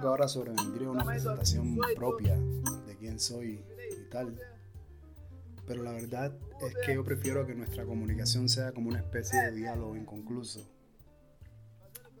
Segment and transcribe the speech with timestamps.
[0.00, 2.36] que ahora sobrevendría una presentación propia
[2.86, 4.38] de quién soy y tal.
[5.66, 9.52] Pero la verdad es que yo prefiero que nuestra comunicación sea como una especie de
[9.52, 10.66] diálogo inconcluso.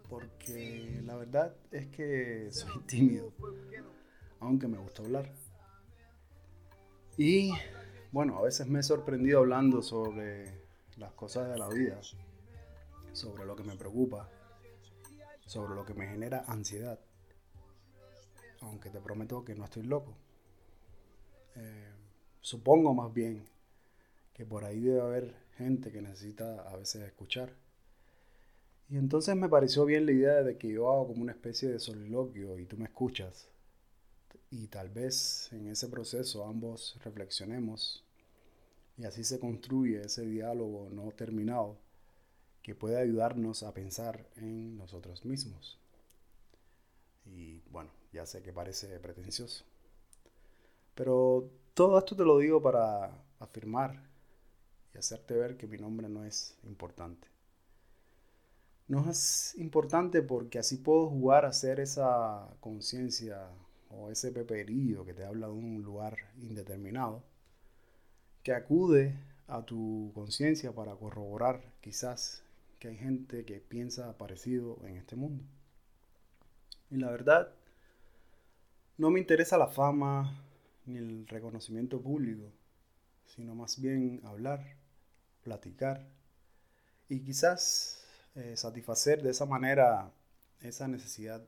[0.08, 3.32] Porque la verdad es que soy tímido,
[4.40, 5.32] aunque me gusta hablar.
[7.16, 7.52] Y
[8.12, 10.62] bueno, a veces me he sorprendido hablando sobre
[10.96, 11.98] las cosas de la vida,
[13.12, 14.28] sobre lo que me preocupa,
[15.46, 16.98] sobre lo que me genera ansiedad.
[18.60, 20.14] Aunque te prometo que no estoy loco.
[21.56, 21.92] Eh,
[22.40, 23.44] supongo más bien
[24.34, 27.52] que por ahí debe haber gente que necesita a veces escuchar.
[28.90, 31.78] Y entonces me pareció bien la idea de que yo hago como una especie de
[31.78, 33.48] soliloquio y tú me escuchas.
[34.50, 38.04] Y tal vez en ese proceso ambos reflexionemos
[38.96, 41.76] y así se construye ese diálogo no terminado
[42.62, 45.78] que puede ayudarnos a pensar en nosotros mismos.
[47.26, 49.64] Y bueno, ya sé que parece pretencioso.
[50.94, 54.02] Pero todo esto te lo digo para afirmar
[54.94, 57.28] y hacerte ver que mi nombre no es importante.
[58.88, 63.48] No es importante porque así puedo jugar a ser esa conciencia
[63.90, 67.22] o ese peperillo que te habla de un lugar indeterminado,
[68.42, 69.14] que acude
[69.46, 72.42] a tu conciencia para corroborar quizás
[72.78, 75.44] que hay gente que piensa parecido en este mundo.
[76.90, 77.52] Y la verdad,
[78.98, 80.44] no me interesa la fama,
[80.86, 82.50] ni el reconocimiento público,
[83.26, 84.76] sino más bien hablar,
[85.44, 86.04] platicar
[87.08, 88.04] y quizás
[88.34, 90.10] eh, satisfacer de esa manera
[90.60, 91.40] esa necesidad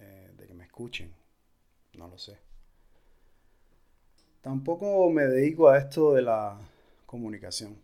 [0.00, 1.12] eh, de que me escuchen.
[1.92, 2.38] No lo sé.
[4.40, 6.58] Tampoco me dedico a esto de la
[7.04, 7.76] comunicación.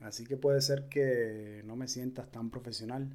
[0.00, 3.10] Así que puede ser que no me sientas tan profesional,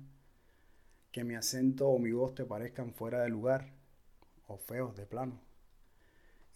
[1.11, 3.78] que mi acento o mi voz te parezcan fuera de lugar
[4.49, 5.39] o feos de plano.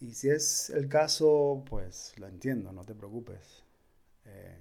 [0.00, 3.62] Y si es el caso, pues lo entiendo, no te preocupes.
[4.26, 4.58] Eh,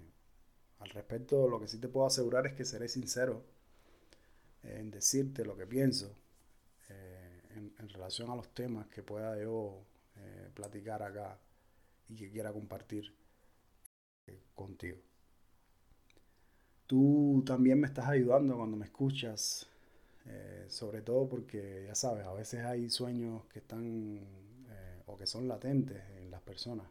[0.80, 3.44] al respecto, lo que sí te puedo asegurar es que seré sincero
[4.64, 6.16] en decirte lo que pienso
[6.90, 7.42] eh,
[7.78, 9.84] en, relación a los temas que pueda yo
[10.18, 11.38] eh, platicar acá
[12.10, 13.14] y que quiera compartir
[14.56, 14.98] contigo.
[16.88, 19.68] Tú también me estás ayudando cuando me escuchas,
[20.68, 24.26] sobre todo porque ya sabes, a veces hay sueños que están
[25.06, 26.88] o que son latentes en las personas.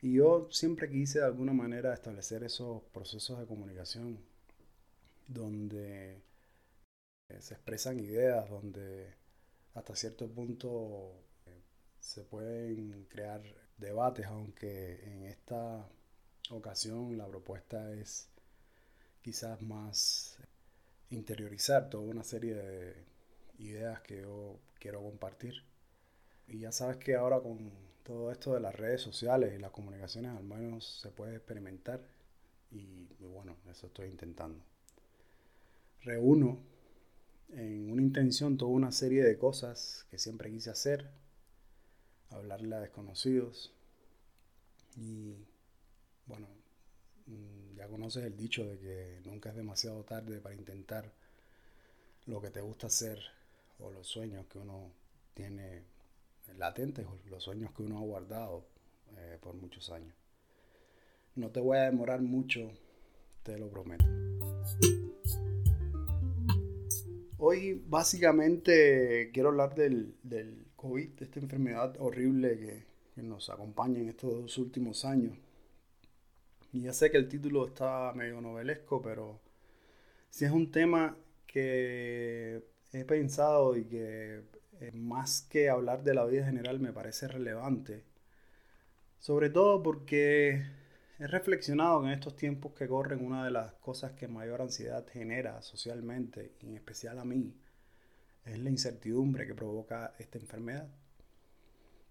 [0.00, 4.20] Y yo siempre quise de alguna manera establecer esos procesos de comunicación
[5.26, 6.22] donde
[7.28, 9.14] eh, se expresan ideas, donde
[9.74, 11.12] hasta cierto punto
[11.46, 11.62] eh,
[12.00, 13.42] se pueden crear
[13.76, 15.88] debates, aunque en esta
[16.50, 18.28] ocasión la propuesta es
[19.20, 20.38] quizás más
[21.10, 22.94] interiorizar toda una serie de
[23.58, 25.62] ideas que yo quiero compartir.
[26.46, 27.70] Y ya sabes que ahora con
[28.02, 32.00] todo esto de las redes sociales y las comunicaciones al menos se puede experimentar
[32.70, 34.62] y, bueno, eso estoy intentando.
[36.02, 36.58] Reúno
[37.50, 41.10] en una intención toda una serie de cosas que siempre quise hacer,
[42.30, 43.74] hablarle a desconocidos
[44.96, 45.34] y
[46.26, 46.46] bueno,
[47.26, 51.12] mm, ya conoces el dicho de que nunca es demasiado tarde para intentar
[52.26, 53.20] lo que te gusta hacer
[53.78, 54.90] o los sueños que uno
[55.32, 55.84] tiene
[56.56, 58.66] latentes, los sueños que uno ha guardado
[59.16, 60.14] eh, por muchos años.
[61.36, 62.72] No te voy a demorar mucho,
[63.44, 64.04] te lo prometo.
[67.36, 70.16] Hoy básicamente quiero hablar del,
[70.74, 72.88] COVID, de esta enfermedad horrible que,
[73.22, 75.36] nos acompaña en estos últimos años.
[76.72, 79.40] Y ya sé que el título está medio novelesco, pero
[80.30, 81.16] si es un tema
[81.46, 84.42] que he pensado y que
[84.80, 88.04] eh, más que hablar de la vida general, me parece relevante.
[89.18, 90.62] Sobre todo porque
[91.18, 95.06] he reflexionado que en estos tiempos que corren una de las cosas que mayor ansiedad
[95.08, 97.54] genera socialmente, y en especial a mí,
[98.44, 100.88] es la incertidumbre que provoca esta enfermedad.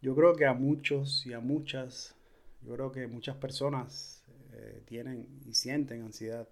[0.01, 2.15] Yo creo que a muchos y a muchas,
[2.61, 4.16] yo creo que muchas personas
[4.59, 6.47] eh, tienen y sienten ansiedad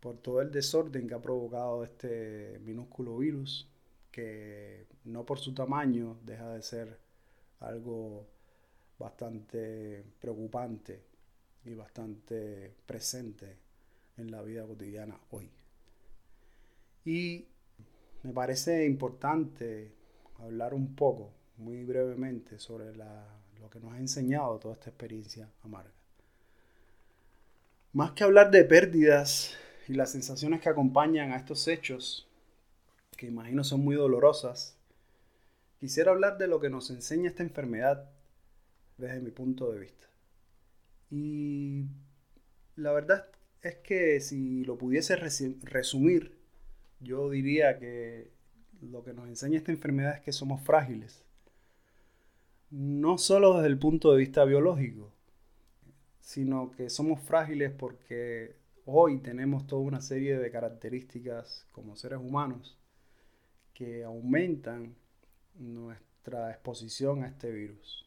[0.00, 3.68] por todo el desorden que ha provocado este minúsculo virus
[4.12, 6.98] que no por su tamaño deja de ser
[7.60, 8.26] algo
[8.98, 11.02] bastante preocupante
[11.64, 13.56] y bastante presente
[14.16, 15.50] en la vida cotidiana hoy.
[17.04, 17.46] Y
[18.22, 19.92] me parece importante
[20.38, 25.97] hablar un poco, muy brevemente, sobre lo que nos ha enseñado toda esta experiencia amarga.
[27.94, 29.56] Más que hablar de pérdidas
[29.88, 32.28] y las sensaciones que acompañan a estos hechos,
[33.16, 34.76] que imagino son muy dolorosas,
[35.80, 38.10] quisiera hablar de lo que nos enseña esta enfermedad
[38.98, 40.06] desde mi punto de vista.
[41.10, 41.86] Y
[42.76, 43.26] la verdad
[43.62, 46.36] es que si lo pudiese resumir,
[47.00, 48.30] yo diría que
[48.82, 51.24] lo que nos enseña esta enfermedad es que somos frágiles.
[52.70, 55.10] No solo desde el punto de vista biológico,
[56.28, 58.54] sino que somos frágiles porque
[58.84, 62.78] hoy tenemos toda una serie de características como seres humanos
[63.72, 64.94] que aumentan
[65.54, 68.06] nuestra exposición a este virus.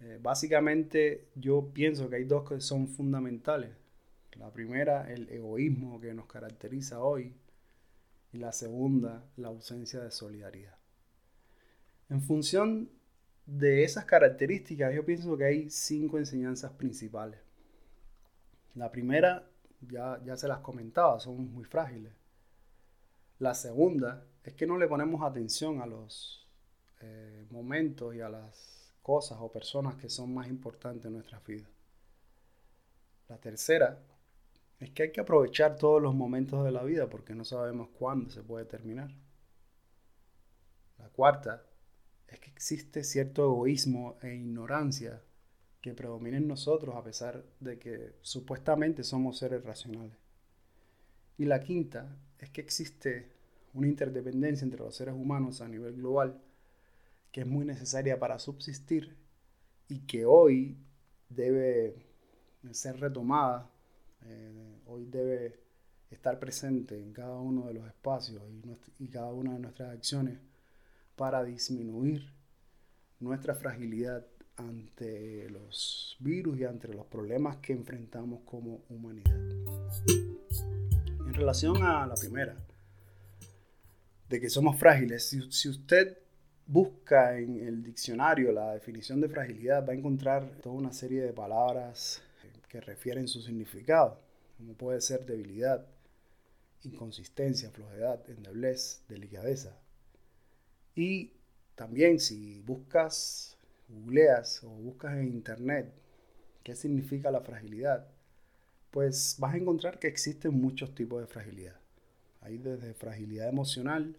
[0.00, 3.70] Eh, básicamente yo pienso que hay dos que son fundamentales.
[4.32, 7.32] La primera, el egoísmo que nos caracteriza hoy.
[8.34, 10.76] Y la segunda, la ausencia de solidaridad.
[12.10, 12.90] En función
[13.46, 17.38] de esas características, yo pienso que hay cinco enseñanzas principales.
[18.74, 19.46] La primera,
[19.80, 22.12] ya, ya se las comentaba, somos muy frágiles.
[23.38, 26.48] La segunda es que no le ponemos atención a los
[27.00, 31.68] eh, momentos y a las cosas o personas que son más importantes en nuestras vidas.
[33.28, 34.00] La tercera
[34.80, 38.30] es que hay que aprovechar todos los momentos de la vida porque no sabemos cuándo
[38.30, 39.10] se puede terminar.
[40.98, 41.62] La cuarta
[42.34, 45.22] es que existe cierto egoísmo e ignorancia
[45.80, 50.16] que predomina en nosotros a pesar de que supuestamente somos seres racionales.
[51.38, 53.30] Y la quinta es que existe
[53.72, 56.40] una interdependencia entre los seres humanos a nivel global
[57.30, 59.16] que es muy necesaria para subsistir
[59.88, 60.76] y que hoy
[61.28, 62.06] debe
[62.70, 63.70] ser retomada,
[64.22, 65.60] eh, hoy debe
[66.10, 68.42] estar presente en cada uno de los espacios
[68.98, 70.38] y, y cada una de nuestras acciones
[71.16, 72.32] para disminuir
[73.20, 74.26] nuestra fragilidad
[74.56, 79.40] ante los virus y ante los problemas que enfrentamos como humanidad.
[81.26, 82.56] En relación a la primera,
[84.28, 86.18] de que somos frágiles, si, usted
[86.66, 91.32] busca en el diccionario la definición de fragilidad, va a encontrar toda una serie de
[91.32, 92.22] palabras
[92.68, 94.20] que refieren su significado,
[94.56, 95.86] como puede ser debilidad,
[96.84, 99.76] inconsistencia, flojedad, endeblez, delicadeza.
[100.94, 101.32] Y
[101.74, 103.56] también si buscas,
[103.88, 105.92] googleas o buscas en internet
[106.62, 108.06] qué significa la fragilidad,
[108.90, 111.76] pues vas a encontrar que existen muchos tipos de fragilidad.
[112.40, 114.16] Hay desde fragilidad emocional,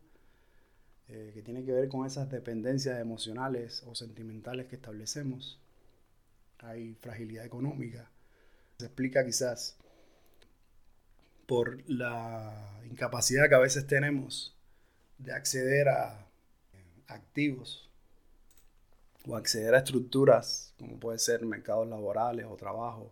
[1.07, 5.59] eh, que tiene que ver con esas dependencias emocionales o sentimentales que establecemos.
[6.59, 8.09] Hay fragilidad económica.
[8.77, 9.77] Se explica quizás
[11.45, 14.55] por la incapacidad que a veces tenemos
[15.19, 16.27] de acceder a
[17.07, 17.89] activos
[19.27, 23.11] o acceder a estructuras como puede ser mercados laborales o trabajo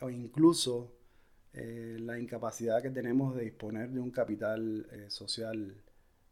[0.00, 0.92] o incluso
[1.52, 5.74] eh, la incapacidad que tenemos de disponer de un capital eh, social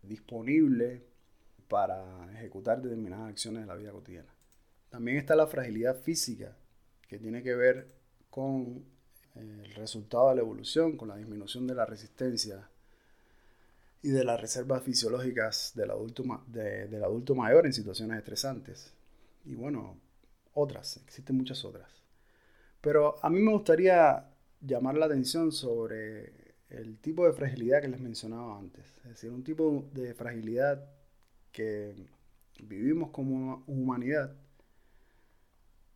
[0.03, 1.03] disponible
[1.69, 4.35] para ejecutar determinadas acciones de la vida cotidiana.
[4.91, 6.57] También está la fragilidad física,
[7.09, 7.87] que tiene que ver
[8.31, 8.85] con
[9.37, 12.69] eh, el resultado de la evolución, con la disminución de la resistencia
[14.03, 18.93] y de las reservas fisiológicas del adulto, del adulto mayor en situaciones estresantes.
[19.45, 19.97] Y bueno,
[20.55, 21.91] otras, existen muchas otras.
[22.81, 24.29] Pero a mí me gustaría
[24.61, 26.33] llamar la atención sobre
[26.69, 28.85] el tipo de fragilidad que les mencionaba antes.
[29.05, 30.85] Es decir, un tipo de fragilidad
[31.53, 31.95] que
[32.63, 34.35] vivimos como humanidad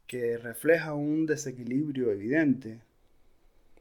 [0.07, 2.81] que refleja un desequilibrio evidente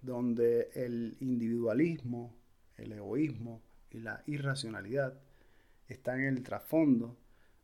[0.01, 2.33] donde el individualismo,
[2.77, 3.61] el egoísmo
[3.95, 5.13] y la irracionalidad
[5.87, 7.15] están en el trasfondo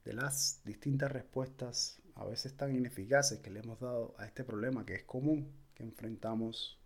[0.05, 4.85] de las distintas respuestas a veces tan ineficaces que le hemos dado a este problema
[4.85, 6.79] que es común que enfrentamos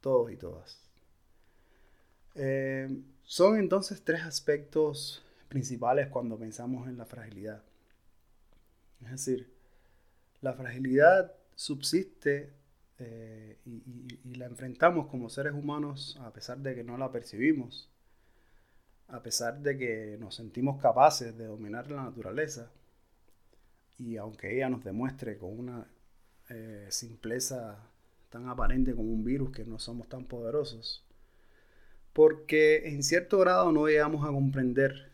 [0.00, 0.82] todos y todas.
[2.34, 2.88] Eh,
[3.22, 7.62] son entonces tres aspectos principales cuando pensamos en la fragilidad.
[9.02, 9.50] Es decir,
[10.42, 12.52] la fragilidad subsiste
[12.98, 17.88] eh, y, la enfrentamos como seres humanos a pesar de que no la percibimos,
[19.08, 22.70] a pesar de que nos sentimos capaces de dominar la naturaleza
[23.98, 25.86] y aunque ella nos demuestre con una
[26.50, 27.78] eh, simpleza
[28.30, 31.04] tan aparente como un virus que no somos tan poderosos,
[32.12, 35.10] porque en cierto grado no llegamos a comprender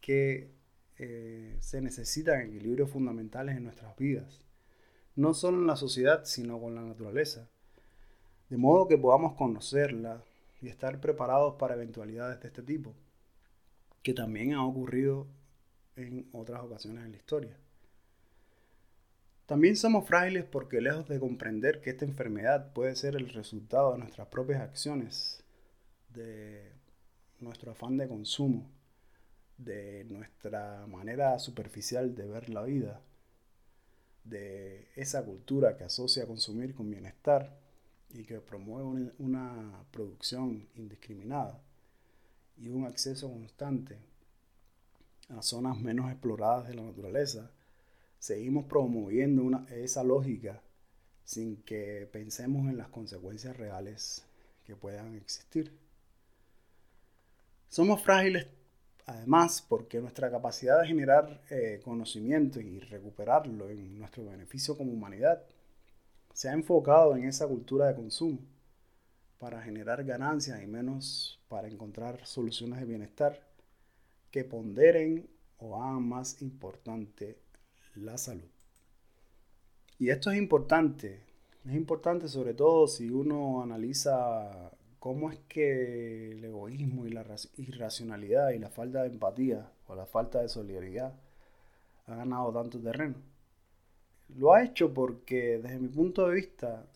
[0.00, 0.50] que
[0.98, 4.42] eh, se necesitan equilibrios fundamentales en nuestras vidas,
[5.16, 7.48] no solo en la sociedad, sino con la naturaleza,
[8.50, 10.22] de modo que podamos conocerla
[10.60, 12.94] y estar preparados para eventualidades de este tipo,
[14.02, 15.26] que también han ocurrido
[15.96, 17.56] en otras ocasiones en la historia.
[19.46, 23.98] También somos frágiles porque lejos de comprender que esta enfermedad puede ser el resultado de
[23.98, 25.42] nuestras propias acciones,
[26.10, 26.70] de
[27.40, 28.70] nuestro afán de consumo,
[29.56, 33.00] de nuestra manera superficial de ver la vida,
[34.24, 37.58] de esa cultura que asocia consumir con bienestar
[38.10, 41.62] y que promueve una producción indiscriminada
[42.60, 43.96] y un acceso constante
[45.28, 47.50] a zonas menos exploradas de la naturaleza,
[48.18, 50.60] seguimos promoviendo esa lógica
[51.24, 54.24] sin que pensemos en las consecuencias reales
[54.64, 55.72] que puedan existir.
[57.68, 58.46] Somos frágiles
[59.06, 65.42] además porque nuestra capacidad de generar eh, conocimiento y recuperarlo en nuestro beneficio como humanidad
[66.34, 68.38] se ha enfocado en esa cultura de consumo
[69.38, 73.40] para generar ganancias y menos para encontrar soluciones de bienestar
[74.30, 75.28] que ponderen
[75.58, 77.38] o hagan más importante
[77.94, 78.48] la salud.
[79.98, 81.20] Y esto es importante,
[81.64, 87.24] es importante sobre todo si uno analiza cómo es que el egoísmo y la
[87.56, 91.14] irracionalidad y la falta de empatía o la falta de solidaridad
[92.06, 93.16] ha ganado tanto terreno.
[94.36, 96.86] Lo ha hecho porque desde mi punto de vista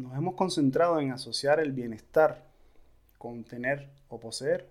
[0.00, 2.44] nos hemos concentrado en asociar el bienestar
[3.18, 4.68] con tener o poseer.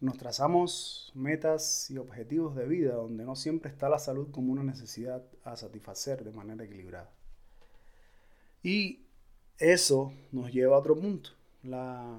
[0.00, 4.62] Nos trazamos metas y objetivos de vida donde no siempre está la salud como una
[4.62, 7.10] necesidad a satisfacer de manera equilibrada.
[8.62, 9.00] Y
[9.58, 11.30] eso nos lleva a otro punto,
[11.62, 12.18] la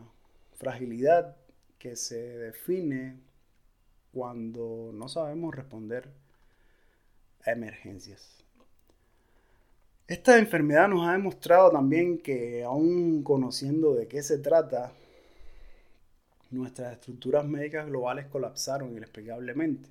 [0.54, 1.36] fragilidad
[1.80, 3.20] que se define
[4.14, 6.12] cuando no sabemos responder
[7.44, 8.44] a emergencias.
[10.12, 14.92] Esta enfermedad nos ha demostrado también que aún conociendo de qué se trata,
[16.50, 19.90] nuestras estructuras médicas globales colapsaron inexplicablemente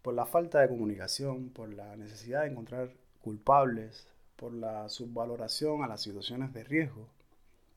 [0.00, 5.86] por la falta de comunicación, por la necesidad de encontrar culpables, por la subvaloración a
[5.86, 7.06] las situaciones de riesgo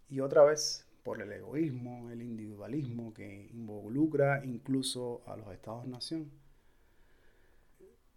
[0.09, 6.31] y otra vez por el egoísmo, el individualismo que involucra incluso a los estados-nación.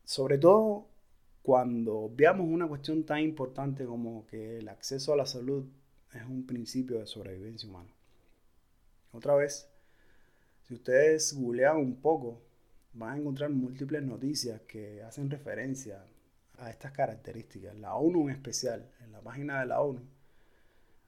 [0.04, 0.89] Sobre todo
[1.42, 5.64] cuando veamos una cuestión tan importante como que el acceso a la salud
[6.12, 7.90] es un principio de sobrevivencia humana.
[9.12, 9.68] Otra vez,
[10.66, 12.40] si ustedes googlean un poco,
[12.92, 16.04] van a encontrar múltiples noticias que hacen referencia
[16.58, 17.74] a estas características.
[17.76, 20.00] La ONU en especial, en la página de la ONU,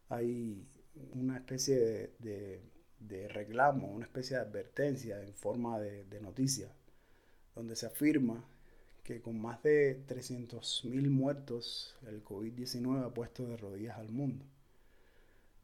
[0.09, 0.67] hay
[1.15, 6.69] una especie de, reclamo, una especie de advertencia en forma de, de noticia,
[7.55, 8.45] donde se afirma
[9.03, 14.45] que con más de 300.000 muertos, el COVID-19 ha puesto de rodillas al mundo.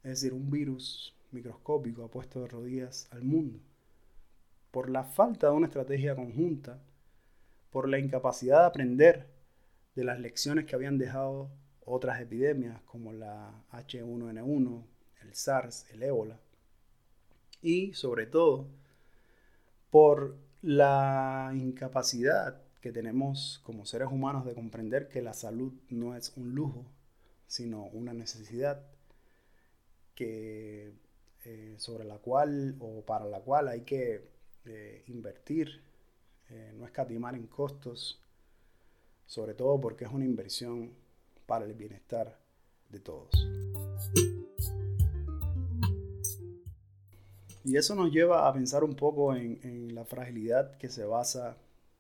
[0.02, 3.61] Es decir, un virus microscópico ha puesto de rodillas al mundo.
[4.71, 6.83] Por la falta de una estrategia conjunta,
[7.71, 9.30] por la incapacidad de aprender
[9.95, 11.50] de las lecciones que habían dejado
[11.85, 14.85] otras epidemias como la H1N1,
[15.23, 16.40] el SARS, el ébola,
[17.62, 18.68] y sobre todo
[19.90, 26.32] por la incapacidad que tenemos como seres humanos de comprender que la salud no es
[26.37, 26.85] un lujo,
[27.47, 28.85] sino una necesidad
[30.14, 30.92] que,
[31.44, 34.28] eh, sobre la cual o para la cual hay que
[34.64, 35.82] eh, invertir,
[36.50, 38.20] eh, no escatimar en costos,
[39.26, 40.92] sobre todo porque es una inversión
[41.47, 42.38] para el bienestar
[42.90, 43.30] de todos.
[47.64, 51.58] Y eso nos lleva a pensar un poco en, en la fragilidad que se basa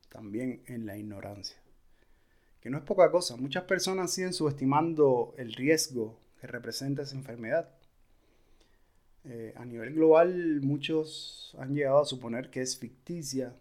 [0.08, 1.56] también en la ignorancia.
[2.60, 3.36] Que no es poca cosa.
[3.36, 7.68] Muchas personas siguen subestimando el riesgo que representa esa enfermedad.
[9.24, 13.54] Eh, a nivel global, muchos han llegado a suponer que es ficticia,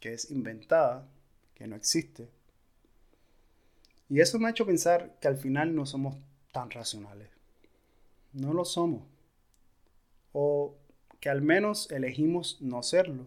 [0.00, 1.08] que es inventada,
[1.54, 2.28] que no existe.
[4.08, 6.16] Y eso me ha hecho pensar que al final no somos
[6.52, 7.28] tan racionales.
[8.32, 9.02] No lo somos.
[10.32, 10.76] O
[11.20, 13.26] que al menos elegimos no serlo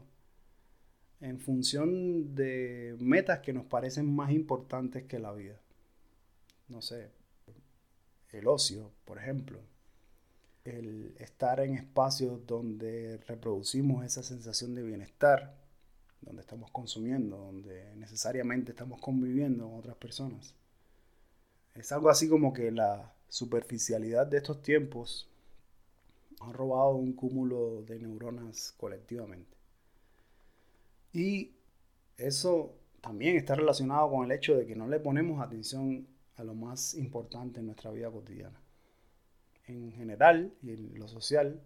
[1.22, 5.60] en función de metas que nos parecen más importantes que la vida.
[6.68, 7.10] No sé,
[8.32, 9.60] el ocio, por ejemplo.
[10.64, 15.56] El estar en espacios donde reproducimos esa sensación de bienestar,
[16.22, 20.54] donde estamos consumiendo, donde necesariamente estamos conviviendo con otras personas.
[21.76, 25.28] Es algo así como que la superficialidad de estos tiempos
[26.42, 29.59] ha robado un cúmulo de neuronas colectivamente.
[31.14, 31.52] Y
[32.18, 36.54] eso también está relacionado con el hecho de que no le ponemos atención a lo
[36.54, 38.60] más importante en nuestra vida cotidiana.
[39.68, 41.62] En general y en lo social,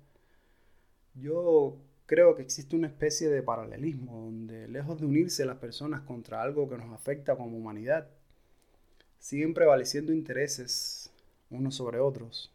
[1.15, 6.41] yo creo que existe una especie de paralelismo donde lejos de unirse las personas contra
[6.41, 8.07] algo que nos afecta como humanidad,
[9.19, 11.11] siguen prevaleciendo intereses
[11.49, 12.52] unos sobre otros,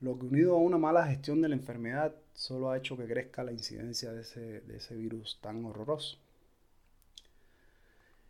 [0.00, 3.42] lo que unido a una mala gestión de la enfermedad solo ha hecho que crezca
[3.42, 6.18] la incidencia de ese, de ese virus tan horroroso.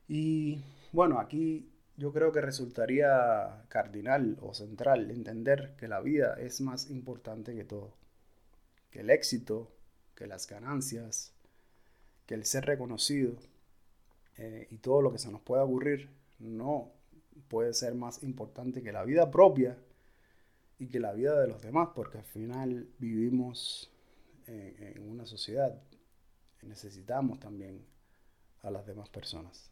[0.08, 6.60] Y bueno, aquí yo creo que resultaría cardinal o central entender que la vida es
[6.60, 7.92] más importante que todo,
[8.90, 9.70] que el éxito,
[10.14, 11.32] que las ganancias,
[12.24, 13.36] que el ser reconocido
[14.38, 16.08] eh, y todo lo que se nos pueda ocurrir
[16.38, 16.92] no
[17.48, 19.76] puede ser más importante que la vida propia
[20.78, 23.90] y que la vida de los demás, porque al final vivimos
[24.46, 25.80] eh, en una sociedad
[26.62, 27.84] necesitamos también
[28.62, 29.70] a las demás personas.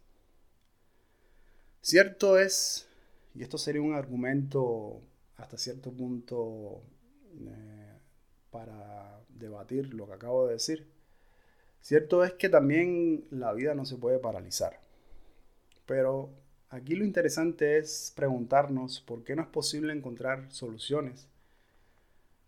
[1.80, 2.88] Cierto es,
[3.34, 5.00] y esto sería un argumento
[5.36, 6.82] hasta cierto punto
[7.38, 7.98] eh,
[8.50, 10.86] para debatir lo que acabo de decir,
[11.80, 14.80] cierto es que también la vida no se puede paralizar.
[15.84, 16.30] Pero
[16.68, 21.28] aquí lo interesante es preguntarnos por qué no es posible encontrar soluciones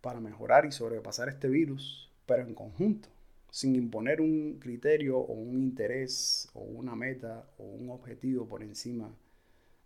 [0.01, 3.09] para mejorar y sobrepasar este virus, pero en conjunto,
[3.51, 9.15] sin imponer un criterio o un interés o una meta o un objetivo por encima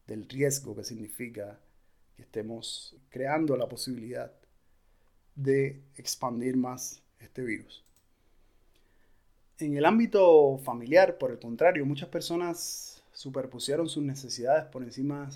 [0.06, 1.58] del riesgo que significa
[2.16, 4.32] que estemos creando la posibilidad
[5.34, 7.84] de expandir más este virus.
[9.58, 15.28] En el ámbito familiar, por el contrario, muchas personas superpusieron sus necesidades por encima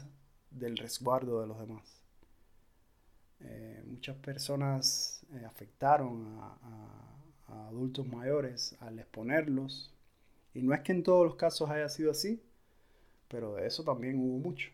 [0.50, 2.02] del resguardo de los demás.
[3.40, 6.56] Eh, muchas personas eh, afectaron a
[7.48, 9.92] adultos mayores al exponerlos.
[10.54, 12.42] Y no es que en todos los casos haya sido así,
[13.28, 14.70] pero de eso también hubo mucho.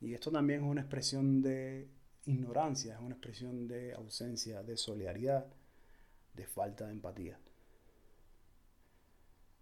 [0.00, 1.88] Y esto también es una expresión de
[2.26, 5.46] ignorancia, es una expresión de ausencia de solidaridad,
[6.34, 7.38] de falta de empatía.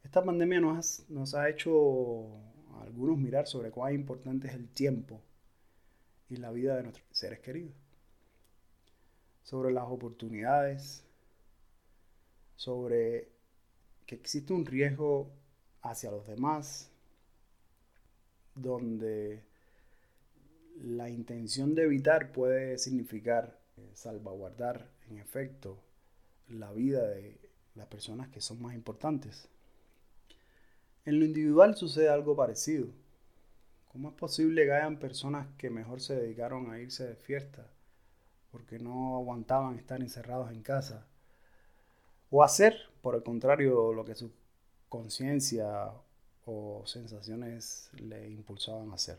[0.03, 2.29] Esta pandemia nos, nos ha hecho
[2.81, 5.21] algunos mirar sobre cuán importante es el tiempo
[6.29, 7.75] y la vida de nuestros seres queridos,
[9.43, 11.05] sobre las oportunidades,
[12.57, 13.29] sobre
[14.07, 15.31] que existe un riesgo
[15.83, 16.91] hacia los demás,
[18.55, 19.43] donde
[20.81, 25.79] la intención de evitar puede significar eh, salvaguardar, en efecto,
[26.49, 27.39] la vida de
[27.75, 29.49] las personas que son más importantes.
[31.05, 32.87] En lo individual sucede algo parecido.
[33.89, 37.67] ¿Cómo es posible que hayan personas que mejor se dedicaron a irse de fiesta
[38.53, 41.07] porque no aguantaban estar encerrados en casa?
[42.31, 44.31] O hacer, por el contrario, lo que su
[44.89, 45.93] conciencia
[46.47, 49.19] o sensaciones le impulsaban a hacer.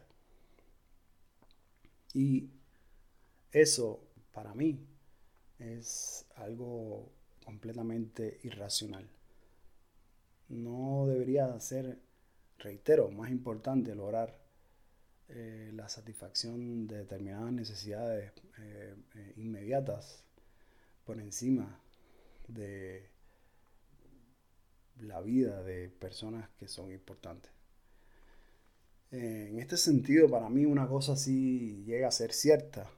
[2.14, 2.50] Y
[3.52, 4.00] eso,
[4.32, 4.80] para mí,
[5.60, 7.12] es algo
[7.46, 9.08] completamente irracional.
[10.54, 12.00] No debería ser,
[12.60, 14.40] reitero, más importante lograr
[15.30, 20.24] eh, la satisfacción de determinadas necesidades eh, eh, inmediatas
[21.06, 21.80] por encima
[22.48, 23.10] de
[25.00, 27.52] la vida de personas que son importantes.
[29.12, 32.90] En este sentido, para mí una cosa sí llega a ser cierta.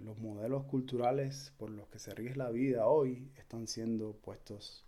[0.00, 4.85] Los modelos culturales por los que se rige la vida hoy están siendo puestos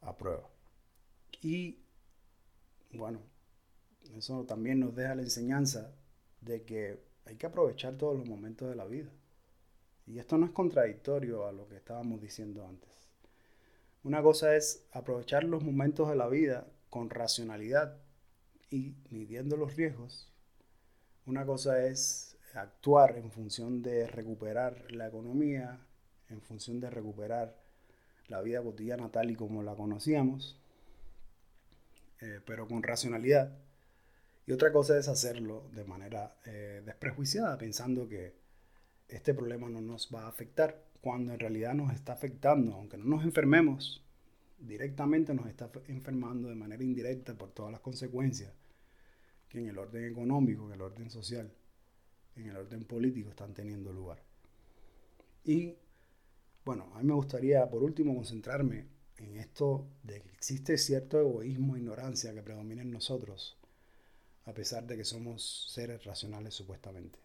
[0.00, 0.48] a prueba.
[1.42, 1.78] Y
[2.92, 3.20] bueno,
[4.16, 5.92] eso también nos deja la enseñanza
[6.40, 9.10] de que hay que aprovechar todos los momentos de la vida.
[10.06, 12.88] Y esto no es contradictorio a lo que estábamos diciendo antes.
[14.04, 17.98] Una cosa es aprovechar los momentos de la vida con racionalidad
[18.70, 20.32] y midiendo los riesgos.
[21.26, 25.78] Una cosa es actuar en función de recuperar la economía,
[26.30, 27.54] en función de recuperar
[28.28, 30.60] la vida cotidiana tal y como la conocíamos,
[32.20, 33.56] eh, pero con racionalidad.
[34.46, 38.34] Y otra cosa es hacerlo de manera eh, desprejuiciada, pensando que
[39.08, 43.04] este problema no nos va a afectar cuando en realidad nos está afectando, aunque no
[43.04, 44.04] nos enfermemos,
[44.58, 48.52] directamente nos está enfermando de manera indirecta por todas las consecuencias
[49.48, 51.50] que en el orden económico, en el orden social,
[52.36, 54.22] en el orden político están teniendo lugar.
[55.44, 55.76] Y
[56.68, 61.76] bueno, a mí me gustaría por último concentrarme en esto de que existe cierto egoísmo
[61.76, 63.56] e ignorancia que predomina en nosotros,
[64.44, 67.18] a pesar de que somos seres racionales supuestamente.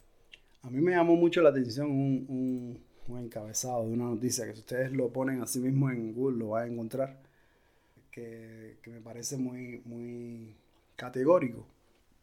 [0.61, 4.59] A mí me llamó mucho la atención un un encabezado de una noticia que si
[4.59, 7.19] ustedes lo ponen así mismo en Google lo van a encontrar,
[8.11, 10.55] que, me parece muy, muy
[10.95, 11.65] categórico,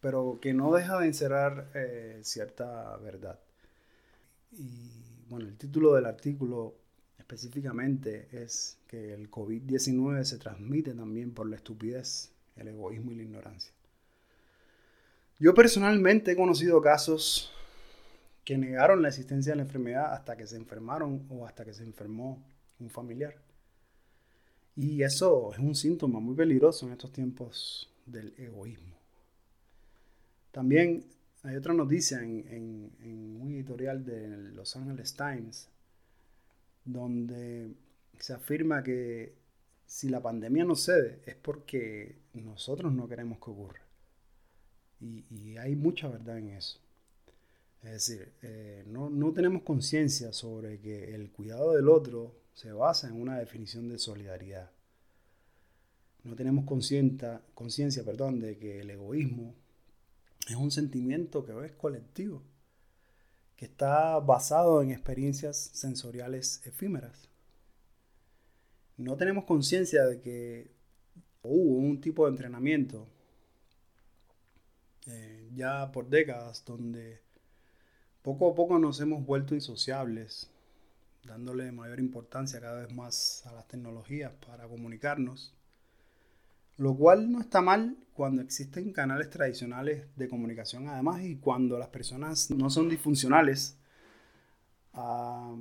[0.00, 3.38] pero que no deja de encerrar eh, cierta verdad.
[4.52, 6.74] Y bueno, el título del artículo
[7.20, 13.22] específicamente es que el COVID-19 se transmite también por la estupidez, el egoísmo y la
[13.22, 13.72] ignorancia.
[15.38, 17.52] Yo personalmente he conocido casos
[18.44, 21.84] que negaron la existencia de la enfermedad hasta que se enfermaron o hasta que se
[21.84, 22.42] enfermó
[22.78, 23.36] un familiar.
[24.76, 28.96] Y eso es un síntoma muy peligroso en estos tiempos del egoísmo.
[30.50, 31.04] También
[31.42, 35.68] hay otra noticia en, un editorial de Los Angeles Times
[36.84, 37.74] donde
[38.18, 39.34] se afirma que
[39.86, 43.80] si la pandemia no cede es porque nosotros no queremos que ocurra.
[45.00, 46.78] Y, hay mucha verdad en eso.
[47.82, 53.08] Es decir, eh, no, no tenemos conciencia sobre que el cuidado del otro se basa
[53.08, 54.70] en una definición de solidaridad.
[56.24, 59.54] No tenemos conciencia de que el egoísmo
[60.46, 62.42] es un sentimiento que es colectivo,
[63.60, 67.28] que está basado en experiencias sensoriales efímeras.
[68.96, 70.70] No tenemos conciencia de que
[71.42, 73.06] hubo un tipo de entrenamiento
[75.08, 77.20] eh, ya por décadas donde
[78.22, 80.50] poco a poco nos hemos vuelto insociables,
[81.24, 85.52] dándole mayor importancia cada vez más a las tecnologías para comunicarnos,
[86.80, 91.88] lo cual no está mal cuando existen canales tradicionales de comunicación además y cuando las
[91.88, 93.76] personas no son disfuncionales
[94.94, 95.54] a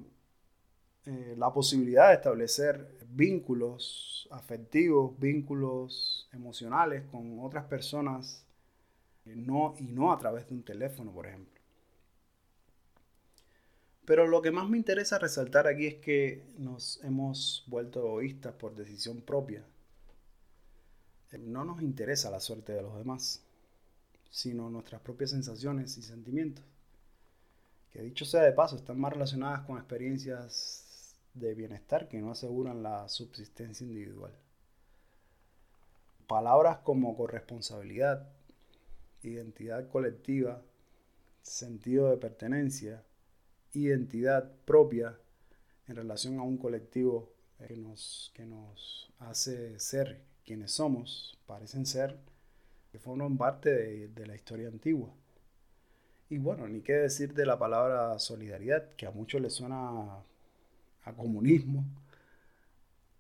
[1.06, 8.46] eh, la posibilidad de establecer vínculos afectivos, vínculos emocionales con otras personas
[9.26, 11.60] no, y no a través de un teléfono, por ejemplo.
[14.06, 18.74] Pero lo que más me interesa resaltar aquí es que nos hemos vuelto egoístas por
[18.74, 19.66] decisión propia.
[21.38, 23.44] No nos interesa la suerte de los demás,
[24.32, 26.66] sino nuestras propias sensaciones y sentimientos,
[27.92, 32.84] que dicho sea de paso, están más relacionadas con experiencias de bienestar que no aseguran
[32.84, 34.32] la subsistencia individual.
[36.28, 38.28] Palabras como corresponsabilidad,
[39.24, 40.62] identidad colectiva,
[41.42, 43.04] sentido de pertenencia,
[43.74, 45.18] identidad propia
[45.88, 47.32] en relación a un colectivo
[47.68, 52.18] que nos, que nos hace ser quienes somos, parecen ser
[52.92, 53.70] que forman parte
[54.08, 55.14] de, la historia antigua.
[56.28, 60.24] Y bueno, ni qué decir de la palabra solidaridad, que a muchos les suena
[61.04, 61.86] a comunismo,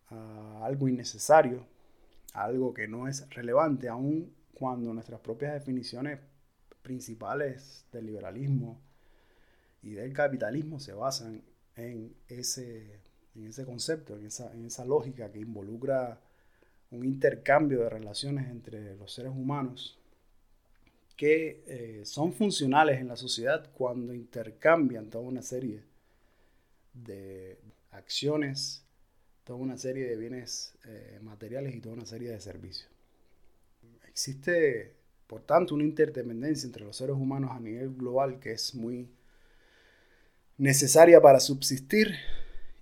[0.07, 1.67] a algo innecesario,
[2.33, 6.19] a algo que no es relevante, aun cuando nuestras propias definiciones
[6.81, 8.81] principales del liberalismo
[9.83, 11.43] y del capitalismo se basan
[11.75, 13.01] en ese,
[13.35, 16.19] en ese concepto, en esa, en esa lógica que involucra
[16.91, 19.99] un intercambio de relaciones entre los seres humanos
[21.15, 25.83] que eh, son funcionales en la sociedad cuando intercambian toda una serie
[26.93, 27.57] de
[27.91, 28.85] acciones,
[29.43, 32.89] toda una serie de bienes eh, materiales y toda una serie de servicios.
[34.07, 34.93] Existe,
[35.27, 39.09] por tanto, una interdependencia entre los seres humanos a nivel global que es muy
[40.57, 42.15] necesaria para subsistir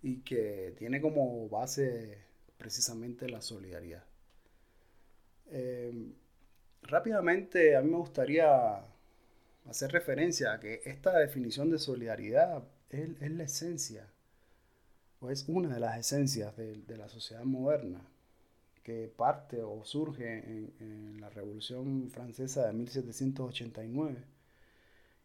[0.03, 2.26] y que tiene como base
[2.57, 4.03] precisamente la solidaridad.
[5.49, 6.13] Eh,
[6.83, 8.81] rápidamente, a mí me gustaría
[9.69, 14.07] hacer referencia a que esta definición de solidaridad es, la esencia,
[15.19, 18.01] o es una de las esencias de, la sociedad moderna,
[18.83, 20.37] que parte o surge
[20.79, 24.23] en, la Revolución Francesa de 1789,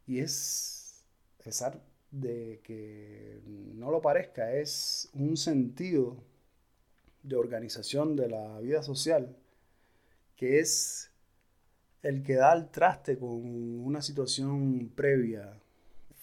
[0.07, 1.05] y es,
[1.45, 1.65] es
[2.11, 6.17] de que no lo parezca, es un sentido
[7.23, 9.37] de organización de la vida social
[10.43, 11.09] que es
[12.03, 15.57] el que da el traste con una situación previa,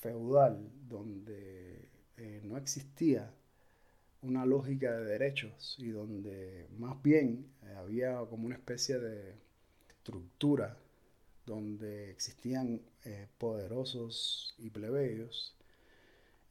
[0.01, 0.59] feudal,
[0.89, 3.33] donde eh, no existía
[4.21, 9.35] una lógica de derechos y donde más bien eh, había como una especie de
[9.87, 10.77] estructura
[11.45, 15.55] donde existían eh, poderosos y plebeyos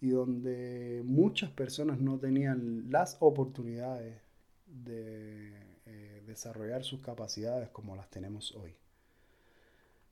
[0.01, 4.28] y donde muchas personas no tenían las oportunidades
[4.69, 5.53] de
[5.87, 8.75] eh, desarrollar sus capacidades como las tenemos hoy.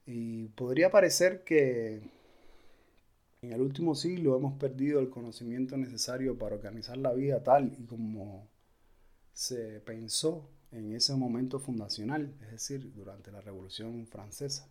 [0.06, 2.00] Y podría parecer que
[3.42, 7.84] en el último siglo hemos perdido el conocimiento necesario para organizar la vida tal y
[7.84, 8.48] como
[9.32, 14.68] se pensó en ese momento fundacional, es decir, durante la Revolución Francesa.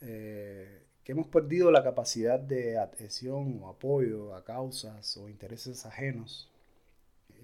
[0.00, 6.50] Eh, que hemos perdido la capacidad de adhesión o apoyo a causas o intereses ajenos,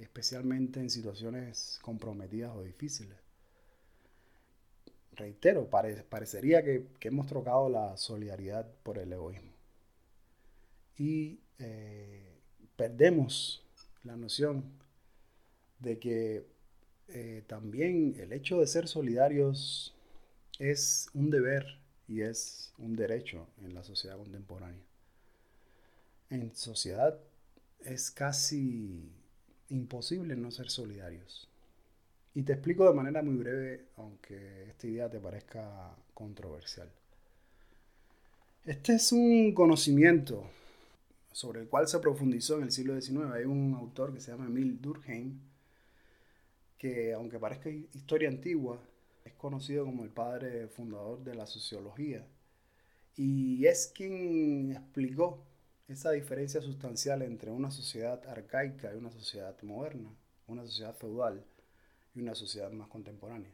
[0.03, 3.17] especialmente en situaciones comprometidas o difíciles.
[5.15, 9.53] Reitero, parecería que, hemos trocado la solidaridad por el egoísmo.
[10.97, 12.39] Y eh,
[12.77, 13.65] perdemos
[14.05, 14.65] la noción
[15.79, 16.47] de que
[17.09, 19.95] eh, también el hecho de ser solidarios
[20.59, 24.83] es un deber y es un derecho en la sociedad contemporánea.
[26.31, 27.19] En sociedad
[27.85, 29.11] es casi
[29.73, 31.49] imposible no ser solidarios.
[32.35, 36.89] Y te explico de manera muy breve, aunque esta idea te parezca controversial.
[38.65, 40.45] Este es un conocimiento
[41.33, 43.33] sobre el cual se profundizó en el siglo XIX.
[43.33, 45.41] Hay un autor que se llama Emil Durkheim,
[46.79, 48.81] que aunque parezca historia antigua,
[49.25, 52.25] es conocido como el padre fundador de la sociología.
[53.17, 55.43] Y es quien explicó
[55.93, 60.11] esa diferencia sustancial entre una sociedad arcaica y una sociedad moderna,
[60.49, 61.45] una sociedad feudal
[62.15, 63.51] y una sociedad más contemporánea.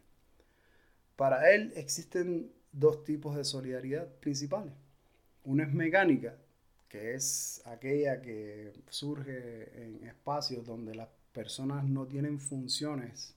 [1.17, 4.73] Para él existen dos tipos de solidaridad principales.
[5.45, 6.37] Una es mecánica,
[6.89, 13.35] que es aquella que surge en espacios donde las personas no tienen funciones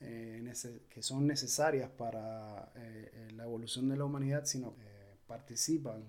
[0.00, 0.52] eh,
[0.90, 4.82] que son necesarias para eh, la evolución de la humanidad, sino que
[5.26, 6.02] participan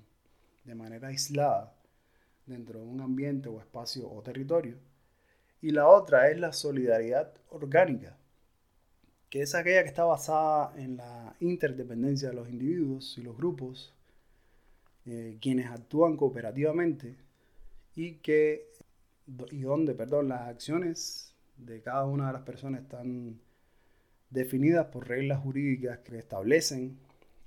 [0.63, 1.73] de manera aislada
[2.45, 4.78] dentro de un ambiente o espacio o territorio.
[5.62, 8.17] Y la otra es la solidaridad orgánica,
[9.30, 13.93] que es aquella que está basada en la interdependencia de los individuos y los grupos,
[15.06, 17.15] eh, quienes actúan cooperativamente
[17.95, 18.69] y que
[19.52, 23.39] y donde, perdón, las acciones de cada una de las personas están
[24.30, 26.97] definidas por reglas jurídicas que establecen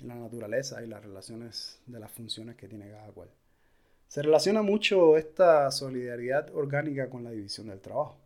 [0.00, 3.28] la naturaleza y las relaciones de las funciones que tiene cada cual.
[4.08, 8.16] Se relaciona mucho esta solidaridad orgánica con la división del trabajo.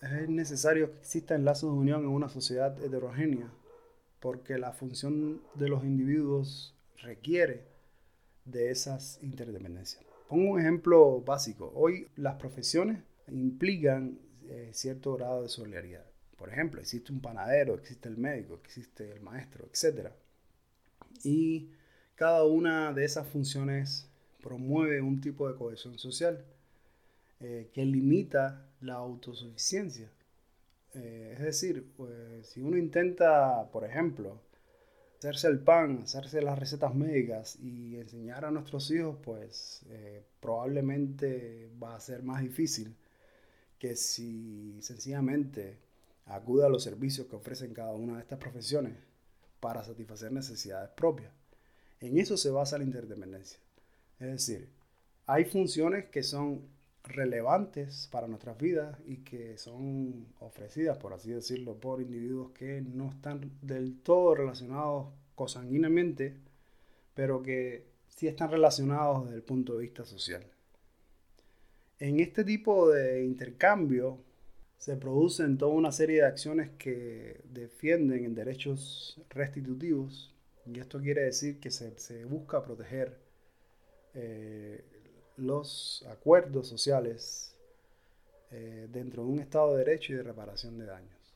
[0.00, 3.50] Es necesario que existan lazos de unión en una sociedad heterogénea
[4.20, 7.64] porque la función de los individuos requiere
[8.44, 10.04] de esas interdependencias.
[10.28, 11.72] Pongo un ejemplo básico.
[11.74, 16.04] Hoy las profesiones implican eh, cierto grado de solidaridad.
[16.36, 20.10] Por ejemplo, existe un panadero, existe el médico, existe el maestro, etc.
[21.24, 21.70] Y
[22.14, 24.08] cada una de esas funciones
[24.42, 26.44] promueve un tipo de cohesión social
[27.40, 30.10] eh, que limita la autosuficiencia.
[30.94, 34.40] Eh, es decir, pues, si uno intenta, por ejemplo,
[35.18, 41.70] hacerse el pan, hacerse las recetas médicas y enseñar a nuestros hijos, pues eh, probablemente
[41.82, 42.94] va a ser más difícil
[43.78, 45.78] que si sencillamente
[46.26, 48.94] acude a los servicios que ofrecen cada una de estas profesiones
[49.62, 51.32] para satisfacer necesidades propias.
[52.00, 53.60] En eso se basa la interdependencia.
[54.18, 54.68] Es decir,
[55.26, 56.62] hay funciones que son
[57.04, 63.10] relevantes para nuestras vidas y que son ofrecidas, por así decirlo, por individuos que no
[63.10, 66.34] están del todo relacionados cosanguinamente,
[67.14, 70.44] pero que sí están relacionados desde el punto de vista social.
[72.00, 74.18] En este tipo de intercambio
[74.82, 80.34] se producen toda una serie de acciones que defienden en derechos restitutivos
[80.66, 83.16] y esto quiere decir que se, se busca proteger
[84.14, 84.84] eh,
[85.36, 87.54] los acuerdos sociales
[88.50, 91.32] eh, dentro de un Estado de Derecho y de reparación de daños.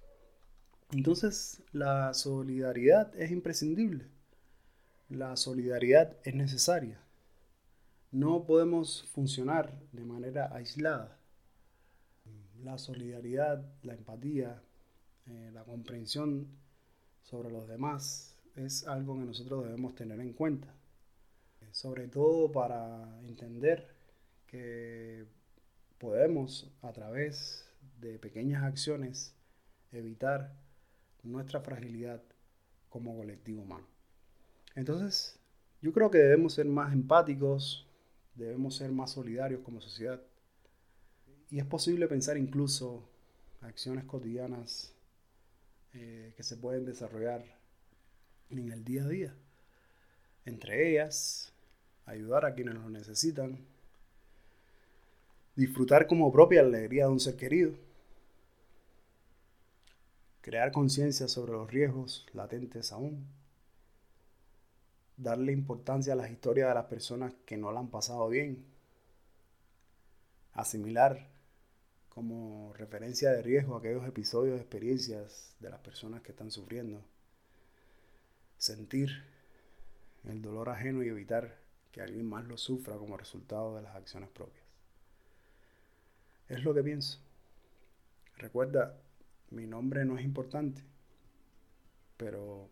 [0.90, 4.06] Entonces, la solidaridad es imprescindible.
[5.08, 7.00] La solidaridad es necesaria.
[8.10, 11.16] No podemos funcionar de manera aislada.
[12.62, 14.62] La solidaridad, la empatía,
[15.26, 16.48] eh, la comprensión
[17.22, 20.76] sobre los demás es algo que nosotros debemos tener en cuenta
[21.76, 23.86] sobre todo para entender
[24.46, 25.26] que
[25.98, 27.68] podemos a través
[28.00, 29.34] de pequeñas acciones
[29.92, 30.54] evitar
[31.22, 32.22] nuestra fragilidad
[32.88, 33.86] como colectivo humano.
[34.74, 35.38] Entonces,
[35.82, 37.86] yo creo que debemos ser más empáticos,
[38.34, 40.22] debemos ser más solidarios como sociedad.
[41.50, 43.08] Y es posible pensar incluso
[43.60, 44.92] acciones cotidianas
[45.94, 47.44] eh, que se pueden desarrollar
[48.50, 49.34] en el día a día.
[50.44, 51.52] Entre ellas,
[52.04, 53.58] ayudar a quienes lo necesitan,
[55.54, 57.72] disfrutar como propia la alegría de un ser querido,
[60.40, 63.26] crear conciencia sobre los riesgos latentes aún,
[65.16, 68.64] darle importancia a las historias de las personas que no la han pasado bien,
[70.52, 71.35] asimilar
[72.16, 77.04] como referencia de riesgo aquellos episodios experiencias de las personas que están sufriendo,
[78.56, 79.22] sentir
[80.24, 81.58] el dolor ajeno y evitar
[81.92, 84.64] que alguien más lo sufra como resultado de las acciones propias.
[86.48, 87.18] Es lo que pienso.
[88.38, 88.98] Recuerda,
[89.50, 90.82] mi nombre no es importante,
[92.16, 92.70] pero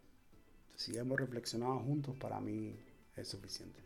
[0.74, 2.78] si hemos reflexionado juntos, para mí
[3.14, 3.78] es suficiente.